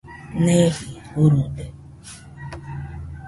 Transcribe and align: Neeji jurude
Neeji 0.43 0.89
jurude 1.11 1.63